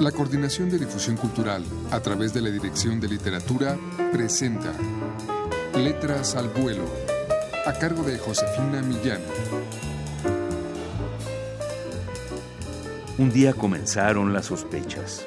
La 0.00 0.12
Coordinación 0.12 0.68
de 0.68 0.78
Difusión 0.78 1.16
Cultural, 1.16 1.64
a 1.90 2.00
través 2.00 2.34
de 2.34 2.42
la 2.42 2.50
Dirección 2.50 3.00
de 3.00 3.08
Literatura, 3.08 3.78
presenta 4.12 4.74
Letras 5.74 6.36
al 6.36 6.50
Vuelo, 6.50 6.84
a 7.64 7.72
cargo 7.72 8.02
de 8.02 8.18
Josefina 8.18 8.82
Millán. 8.82 9.22
Un 13.16 13.32
día 13.32 13.54
comenzaron 13.54 14.34
las 14.34 14.46
sospechas. 14.46 15.26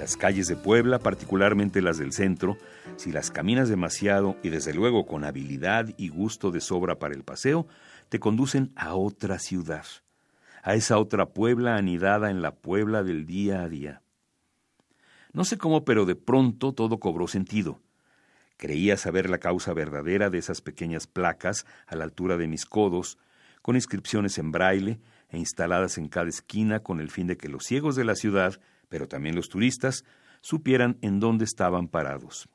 Las 0.00 0.16
calles 0.16 0.48
de 0.48 0.56
Puebla, 0.56 0.98
particularmente 0.98 1.80
las 1.80 1.96
del 1.96 2.12
centro, 2.12 2.58
si 2.96 3.12
las 3.12 3.30
caminas 3.30 3.68
demasiado 3.68 4.36
y 4.42 4.48
desde 4.48 4.74
luego 4.74 5.06
con 5.06 5.22
habilidad 5.22 5.94
y 5.96 6.08
gusto 6.08 6.50
de 6.50 6.60
sobra 6.60 6.98
para 6.98 7.14
el 7.14 7.22
paseo, 7.22 7.68
te 8.08 8.18
conducen 8.18 8.72
a 8.74 8.96
otra 8.96 9.38
ciudad 9.38 9.84
a 10.62 10.74
esa 10.74 10.98
otra 10.98 11.30
Puebla 11.30 11.76
anidada 11.76 12.30
en 12.30 12.42
la 12.42 12.54
Puebla 12.54 13.02
del 13.02 13.26
día 13.26 13.62
a 13.62 13.68
día. 13.68 14.02
No 15.32 15.44
sé 15.44 15.58
cómo, 15.58 15.84
pero 15.84 16.06
de 16.06 16.16
pronto 16.16 16.72
todo 16.72 16.98
cobró 16.98 17.28
sentido. 17.28 17.80
Creía 18.56 18.96
saber 18.96 19.30
la 19.30 19.38
causa 19.38 19.72
verdadera 19.72 20.28
de 20.28 20.38
esas 20.38 20.60
pequeñas 20.60 21.06
placas 21.06 21.64
a 21.86 21.96
la 21.96 22.04
altura 22.04 22.36
de 22.36 22.48
mis 22.48 22.66
codos, 22.66 23.16
con 23.62 23.76
inscripciones 23.76 24.38
en 24.38 24.50
braille 24.50 25.00
e 25.28 25.38
instaladas 25.38 25.98
en 25.98 26.08
cada 26.08 26.28
esquina 26.28 26.80
con 26.80 27.00
el 27.00 27.10
fin 27.10 27.26
de 27.26 27.36
que 27.36 27.48
los 27.48 27.64
ciegos 27.64 27.96
de 27.96 28.04
la 28.04 28.16
ciudad, 28.16 28.60
pero 28.88 29.06
también 29.06 29.36
los 29.36 29.48
turistas, 29.48 30.04
supieran 30.40 30.98
en 31.00 31.20
dónde 31.20 31.44
estaban 31.44 31.88
parados. 31.88 32.48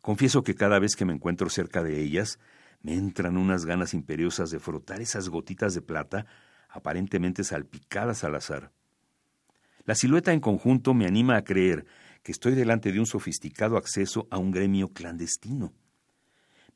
Confieso 0.00 0.42
que 0.42 0.54
cada 0.54 0.78
vez 0.78 0.94
que 0.94 1.04
me 1.04 1.14
encuentro 1.14 1.48
cerca 1.48 1.82
de 1.82 2.00
ellas, 2.00 2.38
me 2.82 2.94
entran 2.94 3.36
unas 3.36 3.64
ganas 3.64 3.94
imperiosas 3.94 4.50
de 4.50 4.60
frotar 4.60 5.00
esas 5.00 5.28
gotitas 5.28 5.74
de 5.74 5.82
plata 5.82 6.26
aparentemente 6.68 7.44
salpicadas 7.44 8.24
al 8.24 8.34
azar. 8.34 8.72
La 9.84 9.94
silueta 9.94 10.32
en 10.32 10.40
conjunto 10.40 10.94
me 10.94 11.06
anima 11.06 11.36
a 11.36 11.44
creer 11.44 11.86
que 12.22 12.32
estoy 12.32 12.54
delante 12.54 12.92
de 12.92 13.00
un 13.00 13.06
sofisticado 13.06 13.76
acceso 13.76 14.28
a 14.30 14.38
un 14.38 14.50
gremio 14.50 14.88
clandestino. 14.88 15.72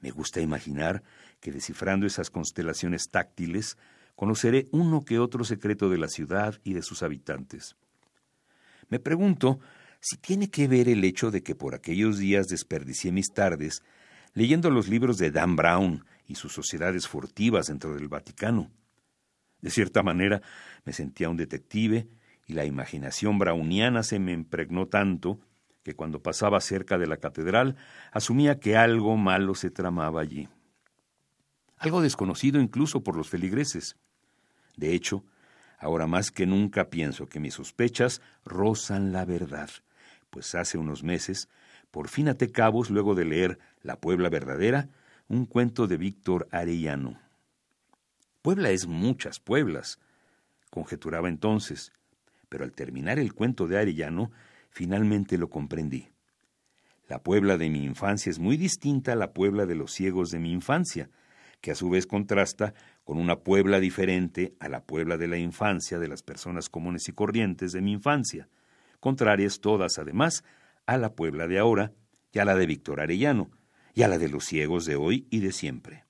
Me 0.01 0.11
gusta 0.11 0.41
imaginar 0.41 1.03
que 1.41 1.53
descifrando 1.53 2.07
esas 2.07 2.31
constelaciones 2.31 3.09
táctiles, 3.11 3.77
conoceré 4.17 4.67
uno 4.71 5.05
que 5.05 5.19
otro 5.19 5.45
secreto 5.45 5.91
de 5.91 5.99
la 5.99 6.09
ciudad 6.09 6.61
y 6.65 6.75
de 6.75 6.83
sus 6.83 7.03
habitantes. 7.03 7.77
Me 8.89 8.99
pregunto 8.99 9.61
si 10.01 10.17
tiene 10.17 10.51
que 10.51 10.69
ver 10.69 10.89
el 10.89 11.05
hecho 11.05 11.31
de 11.31 11.43
que 11.43 11.55
por 11.55 11.75
aquellos 11.75 12.19
días 12.19 12.49
desperdicié 12.49 13.13
mis 13.13 13.33
tardes 13.33 13.83
leyendo 14.35 14.71
los 14.71 14.89
libros 14.89 15.19
de 15.19 15.31
Dan 15.31 15.57
Brown 15.57 16.05
y 16.27 16.37
sus 16.37 16.53
sociedades 16.53 17.07
furtivas 17.07 17.67
dentro 17.67 17.95
del 17.95 18.09
Vaticano. 18.09 18.71
De 19.63 19.71
cierta 19.71 20.03
manera, 20.03 20.43
me 20.85 20.93
sentía 20.93 21.31
un 21.31 21.39
detective 21.39 22.09
y 22.47 22.53
la 22.53 22.67
imaginación 22.67 23.39
browniana 23.39 24.03
se 24.03 24.19
me 24.19 24.33
impregnó 24.33 24.89
tanto 24.89 25.41
que 25.83 25.95
cuando 25.95 26.23
pasaba 26.23 26.61
cerca 26.61 26.99
de 26.99 27.07
la 27.07 27.17
catedral 27.17 27.77
asumía 28.13 28.61
que 28.61 28.77
algo 28.77 29.17
malo 29.17 29.55
se 29.55 29.71
tramaba 29.71 30.21
allí. 30.21 30.49
Algo 31.79 32.03
desconocido 32.03 32.61
incluso 32.61 33.03
por 33.03 33.17
los 33.17 33.29
feligreses. 33.29 33.97
De 34.77 34.95
hecho, 34.95 35.25
ahora 35.79 36.07
más 36.07 36.31
que 36.31 36.47
nunca 36.47 36.91
pienso 36.91 37.29
que 37.29 37.41
mis 37.41 37.55
sospechas 37.55 38.21
rozan 38.45 39.13
la 39.13 39.25
verdad, 39.25 39.71
pues 40.31 40.55
hace 40.55 40.79
unos 40.79 41.03
meses 41.03 41.49
por 41.91 42.09
fin 42.09 42.29
até 42.29 42.51
cabos 42.51 42.91
luego 42.91 43.15
de 43.15 43.25
leer 43.25 43.59
La 43.83 43.97
Puebla 43.97 44.29
Verdadera, 44.31 44.89
un 45.29 45.47
cuento 45.47 45.87
de 45.87 45.99
Víctor 45.99 46.49
Arellano. 46.51 47.21
Puebla 48.43 48.71
es 48.71 48.89
muchas 48.89 49.39
Pueblas, 49.39 50.01
conjeturaba 50.69 51.29
entonces, 51.29 51.93
pero 52.49 52.65
al 52.65 52.73
terminar 52.73 53.21
el 53.21 53.35
cuento 53.35 53.69
de 53.69 53.79
Arellano, 53.79 54.33
finalmente 54.69 55.39
lo 55.39 55.49
comprendí. 55.49 56.09
La 57.09 57.23
Puebla 57.23 57.57
de 57.57 57.71
mi 57.71 57.85
infancia 57.85 58.31
es 58.31 58.41
muy 58.41 58.57
distinta 58.57 59.13
a 59.13 59.17
la 59.17 59.33
Puebla 59.33 59.65
de 59.65 59.77
los 59.77 59.93
ciegos 59.93 60.31
de 60.31 60.41
mi 60.41 60.51
infancia, 60.51 61.09
que 61.61 61.71
a 61.71 61.77
su 61.77 61.89
vez 61.89 62.09
contrasta 62.09 62.75
con 63.05 63.19
una 63.19 63.39
Puebla 63.41 63.79
diferente 63.79 64.57
a 64.59 64.69
la 64.69 64.83
Puebla 64.83 65.17
de 65.17 65.29
la 65.29 65.39
infancia 65.39 66.01
de 66.01 66.09
las 66.09 66.25
personas 66.25 66.69
comunes 66.69 67.09
y 67.09 67.13
corrientes 67.13 67.71
de 67.71 67.81
mi 67.81 67.93
infancia, 67.93 68.49
contrarias 68.99 69.61
todas 69.61 69.99
además 69.99 70.43
a 70.87 70.97
la 70.97 71.15
Puebla 71.15 71.47
de 71.47 71.61
ahora 71.61 71.93
y 72.33 72.41
a 72.41 72.45
la 72.45 72.57
de 72.57 72.67
Víctor 72.67 73.01
Arellano, 73.01 73.53
y 73.95 74.03
a 74.03 74.09
la 74.09 74.19
de 74.19 74.29
los 74.29 74.47
ciegos 74.47 74.85
de 74.85 74.97
hoy 74.97 75.29
y 75.31 75.39
de 75.39 75.53
siempre. 75.53 76.07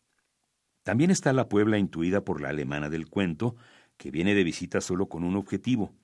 También 0.82 1.10
está 1.10 1.32
la 1.32 1.48
Puebla 1.48 1.78
intuida 1.78 2.25
por 2.25 2.41
la 2.41 2.48
alemana 2.48 2.91
del 2.91 3.09
cuento, 3.09 3.56
que 3.97 4.10
viene 4.10 4.34
de 4.34 4.43
visita 4.43 4.81
solo 4.81 5.06
con 5.09 5.22
un 5.22 5.37
objetivo, 5.37 5.94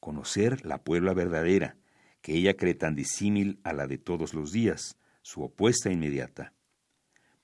conocer 0.00 0.64
la 0.66 0.82
Puebla 0.82 1.14
verdadera, 1.14 1.76
que 2.22 2.34
ella 2.34 2.56
cree 2.56 2.74
tan 2.74 2.96
disímil 2.96 3.60
a 3.62 3.72
la 3.72 3.86
de 3.86 3.98
todos 3.98 4.34
los 4.34 4.50
días, 4.50 4.98
su 5.22 5.42
opuesta 5.42 5.92
inmediata. 5.92 6.52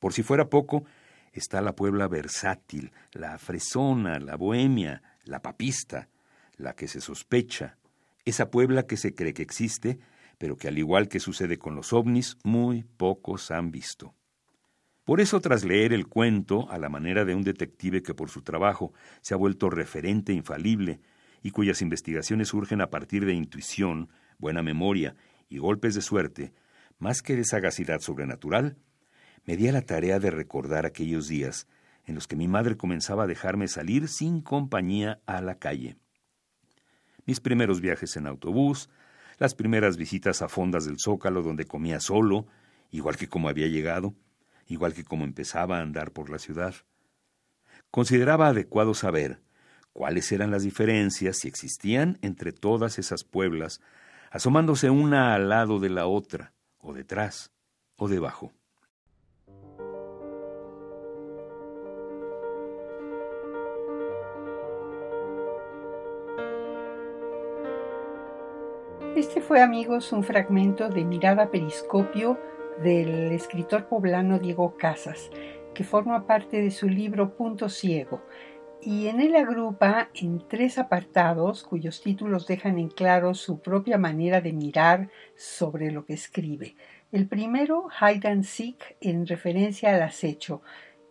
Por 0.01 0.13
si 0.13 0.25
fuera 0.25 0.49
poco, 0.49 0.85
está 1.33 1.61
la 1.61 1.77
Puebla 1.77 2.09
versátil, 2.09 2.93
la 3.13 3.39
fresona, 3.39 4.19
la 4.19 4.37
bohemia, 4.37 5.03
la 5.25 5.41
papista, 5.41 6.09
la 6.57 6.75
que 6.75 6.89
se 6.89 7.01
sospecha, 7.01 7.79
esa 8.25 8.51
Puebla 8.51 8.87
que 8.87 8.97
se 8.97 9.15
cree 9.15 9.35
que 9.35 9.43
existe, 9.43 10.01
pero 10.39 10.57
que 10.57 10.67
al 10.67 10.79
igual 10.79 11.09
que 11.09 11.21
sucede 11.21 11.59
con 11.59 11.77
los 11.77 11.93
ovnis, 11.93 12.37
muy 12.43 12.83
pocos 12.83 13.53
han 13.53 13.71
visto. 13.71 14.15
Por 15.05 15.21
eso, 15.21 15.41
tras 15.41 15.65
leer 15.65 15.93
el 15.93 16.07
cuento 16.07 16.71
a 16.71 16.79
la 16.79 16.89
manera 16.89 17.25
de 17.25 17.35
un 17.35 17.43
detective 17.43 18.03
que 18.03 18.15
por 18.15 18.31
su 18.31 18.43
trabajo 18.43 18.93
se 19.21 19.35
ha 19.35 19.37
vuelto 19.37 19.69
referente 19.69 20.33
infalible 20.33 21.01
y 21.43 21.51
cuyas 21.51 21.83
investigaciones 21.83 22.49
surgen 22.49 22.81
a 22.81 22.91
partir 22.91 23.27
de 23.27 23.35
intuición, 23.35 24.11
buena 24.39 24.63
memoria 24.63 25.17
y 25.49 25.59
golpes 25.59 25.97
de 25.97 26.03
suerte, 26.03 26.55
más 26.99 27.21
que 27.21 27.35
de 27.35 27.45
sagacidad 27.45 28.01
sobrenatural, 28.01 28.77
me 29.45 29.57
di 29.57 29.67
a 29.67 29.73
la 29.73 29.83
tarea 29.83 30.21
de 30.21 30.31
recordar 30.31 30.87
aquellos 30.87 31.27
días 31.27 31.67
en 32.05 32.15
los 32.15 32.29
que 32.29 32.37
mi 32.37 32.47
madre 32.47 32.77
comenzaba 32.77 33.25
a 33.25 33.27
dejarme 33.27 33.67
salir 33.67 34.07
sin 34.07 34.41
compañía 34.41 35.21
a 35.27 35.41
la 35.41 35.57
calle. 35.57 35.97
Mis 37.27 37.41
primeros 37.41 37.81
viajes 37.81 38.17
en 38.17 38.29
autobús, 38.29 38.89
las 39.39 39.55
primeras 39.57 39.97
visitas 39.97 40.43
a 40.43 40.49
fondas 40.49 40.85
del 40.85 41.01
Zócalo 41.01 41.43
donde 41.43 41.65
comía 41.65 41.99
solo, 41.99 42.47
igual 42.93 43.17
que 43.17 43.29
como 43.29 43.49
había 43.49 43.67
llegado, 43.67 44.15
igual 44.73 44.95
que 44.95 45.05
como 45.05 45.25
empezaba 45.25 45.79
a 45.79 45.83
andar 45.83 46.13
por 46.13 46.31
la 46.31 46.39
ciudad. 46.39 46.75
Consideraba 47.91 48.49
adecuado 48.49 48.95
saber 48.95 49.41
cuáles 49.93 50.33
eran 50.33 50.51
las 50.51 50.63
diferencias, 50.63 51.37
si 51.39 51.49
existían, 51.49 52.19
entre 52.23 52.53
todas 52.53 52.99
esas 52.99 53.23
pueblas, 53.23 53.81
asomándose 54.31 54.89
una 54.89 55.35
al 55.35 55.51
lado 55.51 55.79
de 55.79 55.91
la 55.91 56.07
otra, 56.07 56.55
o 56.79 56.95
detrás, 56.95 57.53
o 57.97 58.09
debajo. 58.09 58.53
Este 69.15 69.43
fue, 69.43 69.61
amigos, 69.61 70.11
un 70.13 70.25
fragmento 70.25 70.89
de 70.89 71.05
Mirada 71.05 71.51
Periscopio 71.51 72.39
del 72.83 73.33
escritor 73.33 73.89
poblano 73.89 74.39
Diego 74.39 74.77
Casas, 74.77 75.31
que 75.75 75.85
forma 75.85 76.27
parte 76.27 76.61
de 76.61 76.71
su 76.71 76.89
libro 76.89 77.37
Punto 77.37 77.69
Ciego, 77.69 78.23
y 78.85 79.07
en 79.07 79.21
él 79.21 79.37
agrupa 79.37 80.09
en 80.13 80.43
tres 80.49 80.77
apartados 80.77 81.63
cuyos 81.63 82.03
títulos 82.03 82.49
dejan 82.49 82.79
en 82.79 82.89
claro 82.89 83.35
su 83.35 83.61
propia 83.61 83.97
manera 83.97 84.41
de 84.41 84.53
mirar 84.53 85.09
sobre 85.37 85.93
lo 85.93 86.05
que 86.05 86.15
escribe. 86.15 86.75
El 87.13 87.29
primero, 87.29 87.87
Hide 88.01 88.29
and 88.29 88.43
Seek, 88.43 88.97
en 89.01 89.27
referencia 89.27 89.95
al 89.95 90.03
acecho. 90.03 90.63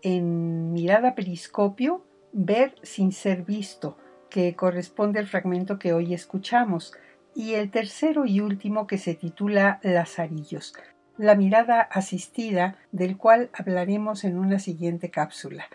En 0.02 0.74
Mirada 0.74 1.16
Periscopio, 1.16 2.04
Ver 2.34 2.76
sin 2.82 3.12
ser 3.12 3.44
visto, 3.44 3.98
que 4.30 4.56
corresponde 4.56 5.20
al 5.20 5.28
fragmento 5.28 5.78
que 5.78 5.94
hoy 5.94 6.14
escuchamos. 6.14 6.94
Y 7.36 7.54
el 7.54 7.72
tercero 7.72 8.26
y 8.26 8.40
último 8.40 8.88
que 8.88 8.98
se 8.98 9.16
titula 9.16 9.80
Lazarillos, 9.84 10.74
la 11.22 11.36
mirada 11.36 11.82
asistida, 11.82 12.78
del 12.92 13.16
cual 13.16 13.52
hablaremos 13.54 14.24
en 14.24 14.40
una 14.40 14.58
siguiente 14.58 15.12
cápsula. 15.12 15.66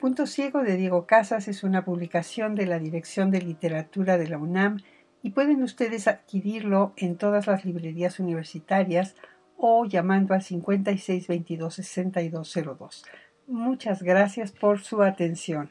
Punto 0.00 0.26
Ciego 0.26 0.64
de 0.64 0.76
Diego 0.76 1.06
Casas 1.06 1.46
es 1.46 1.62
una 1.62 1.84
publicación 1.84 2.56
de 2.56 2.66
la 2.66 2.80
Dirección 2.80 3.30
de 3.30 3.40
Literatura 3.40 4.18
de 4.18 4.26
la 4.26 4.38
UNAM 4.38 4.80
y 5.22 5.30
pueden 5.30 5.62
ustedes 5.62 6.08
adquirirlo 6.08 6.94
en 6.96 7.16
todas 7.16 7.46
las 7.46 7.64
librerías 7.64 8.18
universitarias 8.18 9.14
o 9.56 9.84
llamando 9.84 10.34
al 10.34 10.42
5622-6202. 10.42 13.04
Muchas 13.46 14.02
gracias 14.02 14.50
por 14.50 14.80
su 14.80 15.04
atención. 15.04 15.70